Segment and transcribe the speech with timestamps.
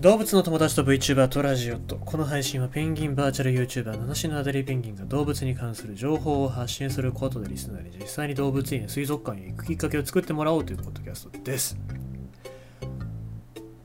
[0.00, 11.76] 動物の友達と VTuber とラジオとこの配信はペンギンバーチャル YouTuber 七種のアデリペンギンが動物に関する情報を発信することでリスナーに実際に動物園や水族館へ行くきっかけを作ってもらおうというポッドキャストです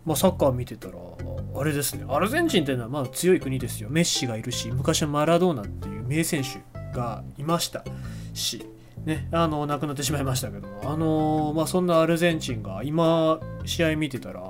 [0.05, 0.93] まあサッカー見てたら
[1.53, 3.89] あれですねアルゼンチンっていうのはまあ強い国ですよ。
[3.89, 6.61] メッシがいるし昔はマラドーナっていう名選手
[6.97, 7.83] がいました
[8.33, 8.65] し
[9.05, 14.41] ね、あの亡くなってしまいましたけどあのまあ、そんなアルゼンチンが今試合見てたら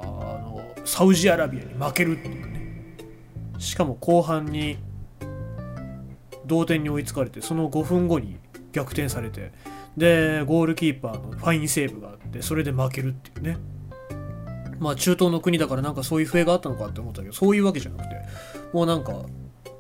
[0.85, 2.65] サウジアラビアに負けるっていうね。
[3.57, 4.77] しかも後半に
[6.45, 8.37] 同点に追いつかれてその5分後に
[8.71, 9.51] 逆転されて
[9.97, 13.57] でゴールキーパーのファインセーブがあってそれで負けるっていうね。
[14.79, 18.15] まあ中東の国だからなんかそういう笛があったのかって思ったけどそういうわけじゃなくて
[18.73, 19.25] もうなんか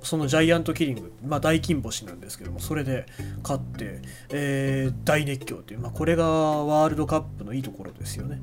[0.05, 3.05] そのジャイアントキリング、まあ、大金星なんですけどもそれで
[3.43, 8.41] 勝って、えー、大熱狂という、まあ、これがワールドカップのいいところですよね。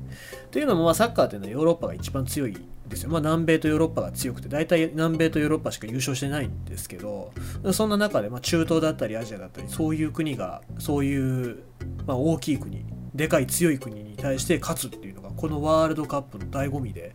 [0.51, 3.09] というのも、まあ、サッカーというのはヨーロッパが一番強いですよ。
[3.09, 7.31] まあ、南米とヨーロッパが強くて大体南米とヨーロッパしか優勝してないんですけど
[7.71, 11.63] そんな中で、まあ、中東だったりアジアだったりそういう国がそういう、
[12.05, 17.13] まあ、大きい国でかい強い国に対して勝つっていうのがこのワールドカップの醍醐味で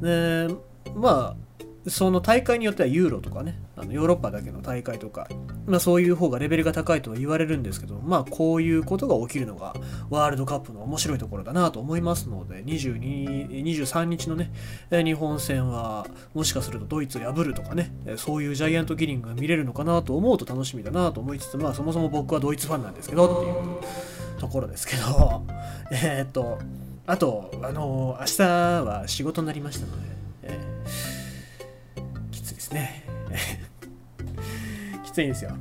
[0.00, 0.48] で
[0.94, 5.28] まあその大会によってはユーロとかね、あのヨーロッパだけの大会とか、
[5.66, 9.74] まあそういう方がレベルが高いとは言われるんですけど、まあこういうことが起きるのが
[10.10, 14.52] ワールドカップの面白いところだなと思いますので、22 23日のね、
[14.90, 25.44] 日本戦はもしかするとドイツを破るとかね、そういうジャイアントキリングが見れるのかなと思うと楽しみだなと思いつつ、まあそもそも僕はドイツファンなんですけどっていうところですけど、
[25.92, 26.58] え、っと、
[27.06, 30.15] あと、あの、明日は仕事になりましたので、
[32.66, 33.04] ですね。
[35.04, 35.52] きついんですよ。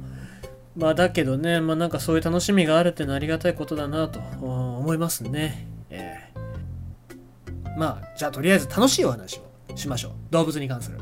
[0.75, 5.67] まあだけどねまあなんかそういう楽しみがあるってのはありがたいことだなと思いますね。
[5.89, 10.11] えー、まあじゃあとりあえず楽しいお話をしましょう。
[10.31, 10.97] 動物に関する。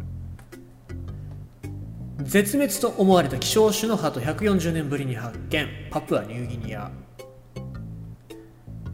[2.22, 5.68] 絶滅と思われた希少種の鳩140年ぶりに発見。
[5.92, 6.92] パプアニューギニア。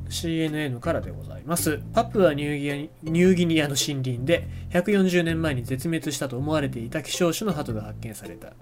[0.09, 1.79] CNN からでございます。
[1.93, 8.53] パプアニューギアニューギニアの森林で140年前に絶滅したと思われていた希少種の鳩が発見された。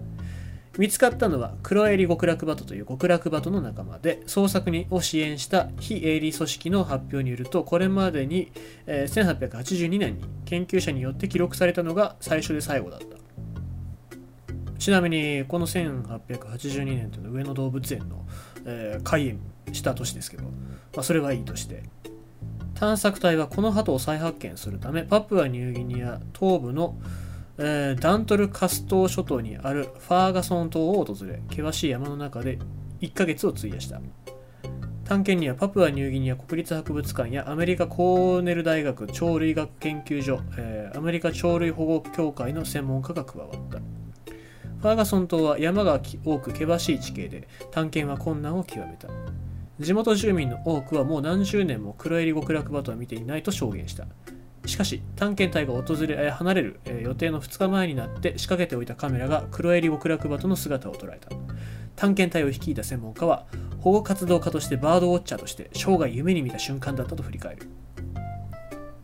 [0.77, 8.51] 見つかったのは黒襟極楽バトという極楽バトの仲間で捜索にを支援した非営利組織の発表によるとこれまでに、
[8.85, 13.05] えー、1882年に研究者によって記録されたのが最初で最後だった
[14.77, 18.27] ちなみにこの1882年というのは上野動物園の、
[18.65, 19.39] えー、開園
[19.73, 20.49] した年ですけど、ま
[20.97, 21.83] あ、それはいいとして。
[22.79, 26.95] 探索隊はこの鳩を再発見するためパプアニューギニア東部の、
[27.57, 32.59] えー、ダントルカス島諸島にあるファーガソン島を訪れ険しい山の中で
[33.01, 33.99] 1ヶ月を費やした。
[35.05, 43.79] 探検にはパプアニューギニア国立博物館やアメリカコーネル大学鳥類学研究所、えー、アメリカ鳥類保護協会の専門家が加わった。
[43.79, 49.07] ファーガソン島は山が多く険しい地形で探検は困難を極めた。
[49.79, 54.05] 地元住民の多くはもう何十年も黒襟極楽バトは見ていないと証言した。
[54.65, 61.29] しかし探検隊が訪れ離れる予定の2日前になって仕掛けておいたカメラが黒襟極楽バトの姿を捉えた。
[61.95, 63.45] 探検隊を率いた専門家は
[63.79, 67.67] 保護活動家としてバードウォッチャーとして生涯夢に見た瞬間だったと振り返る。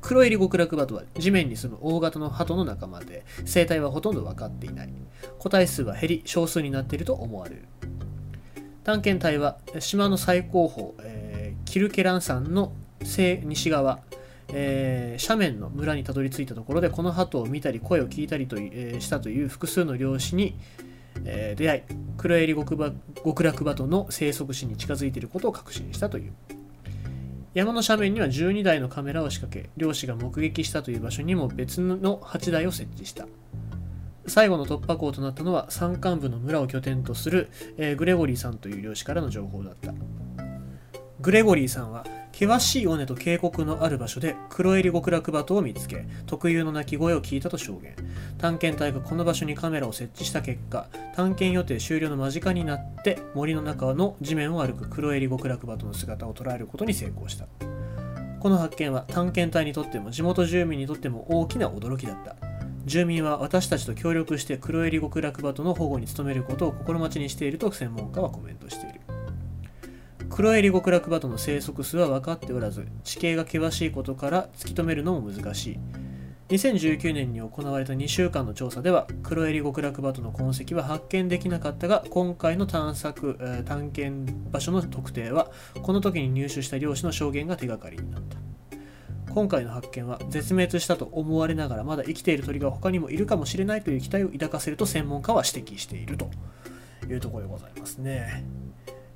[0.02, 4.94] 黒襟極楽バトは地面に住む大型の鳩の仲間で生態はほとんど分かっていない。
[5.40, 7.68] 個体数は減り少数になっていると思われる。
[8.84, 14.00] 探検隊は島の最高峰、えー、キルケラン山の西西側、
[14.50, 20.58] えー、斜面の村にたどり着いたところでこの鳩を見たり声を聞いたりと、えー、したという複数の漁師に、
[21.24, 21.82] えー、出会い
[22.18, 22.94] 黒襟極
[23.24, 26.34] 極楽鳩の生息地に近づいていることを確信したという。
[27.54, 33.28] 山の斜面には12台のカメラを仕掛け漁師が目撃したという場所にも別の8台を設置した。
[34.26, 39.94] 最後の突破口となったのは山間部の村を拠点とする、えー、グレゴリーさんという漁師からの情報だった。
[41.20, 47.96] グレゴリーさんは険しい尾根と渓谷のある場所で黒襟極楽鳩を見つけ特有の鳴き声を聞いたと証言。
[48.38, 57.46] 探検隊がこの場所にカメラを設置した結果探検予定終了の間近になって森の中の地面を歩く黒襟極楽鳩の姿を捉えることに成功した。
[58.40, 62.53] この発見は探検隊にとっても地元住民にとっても大きな驚きだった。
[62.86, 69.02] 住民は私たちと協力して黒襟極楽鳩の保護に努めることを心待ちにしていると専門家はコメントしている。
[70.30, 75.80] 黒襟極楽鳩の生息数は分かっておらず地形が険しいことから突き止めるのも難しい。
[76.50, 85.52] 2019年に行われた2週間の調査では黒襟極楽鳩の痕跡は発見できなかったが今回の探索、え探検場所の特定は
[85.82, 88.43] この時に入手した漁師の証言が手がかりになった。
[89.34, 96.30] 今回の発見は絶滅したと思われながらまだ生きている鳥が他にもいるかもしれないという期待を抱かせると専門家は指摘していると
[97.10, 98.46] いうところでございますね。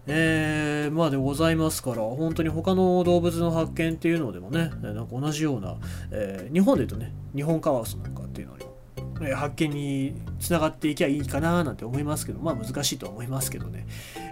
[0.07, 5.75] えー、まあでございますから、本当に他の動物の発見っていうのでもね、なんか同じような、
[6.11, 8.73] えー、日本で言うとね、日本カワウソなんかっていうのにも、
[9.21, 13.85] えー、発見につながっていきゃいいかななんて思いますけど、まあ難しいとは思いますけどね。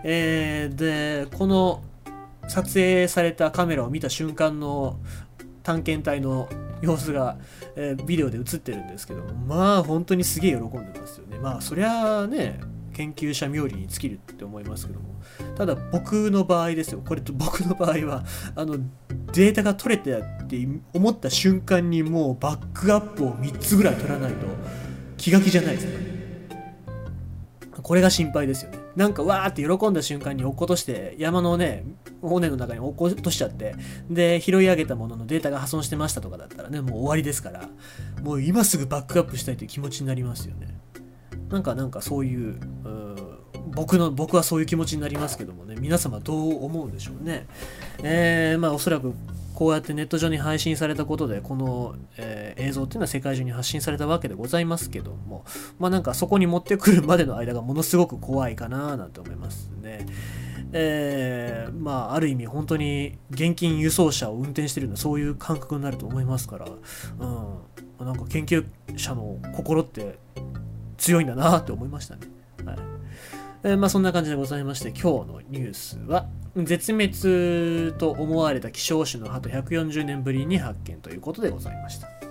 [0.04, 1.84] えー、で、この
[2.48, 5.00] 撮影されたカメラを見た瞬間の
[5.66, 6.48] 探検隊の
[6.82, 7.38] 様子が、
[7.76, 11.40] えー、ビデオで映ってるんですけどまあ本当にすげえ喜んでますよね。
[11.40, 12.60] まあそりゃあね
[12.94, 15.16] 研究者冥利に尽きるって思いますけども。
[15.58, 17.02] ただ僕の場合ですよ。
[17.04, 18.24] これと僕の場合は
[18.56, 18.78] あの
[19.34, 24.46] データが取れたって思った瞬間にもうバックアップを3つぐらい取らないと
[25.18, 26.16] 気が気じゃないですね
[27.82, 28.85] これが心配ですよね。
[28.96, 31.84] なんかわーって喜んだ瞬間に落っことして山のね
[32.22, 33.76] 骨の中に落っことしちゃって
[34.10, 37.70] で拾い上げたもののデータが破損してましたとかだったらねもう終わりですから
[38.24, 40.80] もう今すぐバックアップしたいという気持ちになりますよね。
[41.50, 42.60] なんかなんかそういう
[43.68, 47.46] 僕の僕はそういう気持ちになりますけどもね皆様どう思うでしょうね。
[48.02, 49.14] えー、まあおそらく
[49.56, 55.46] こうやってネット上に配信されたことでこの、えー、映像っていうのは世界中に発信されたわけでございますけども
[55.80, 60.06] まあなんかそこに持ってくるまでの間がものすごく怖いかななんて思いますね。
[60.74, 68.66] えー、まあある意味本当に現金輸送車を運転してるようなそういう感覚になると思いますから、うん、なんか研究
[68.98, 70.20] 者の心って
[70.98, 72.28] 強いんだなって思いましたね。
[72.66, 72.95] はい。
[73.66, 82.25] えー、まあ、そんな感じでございまして今日のニュースは絶滅と思われた希少種の鳩140年ぶりに発見ということでございました。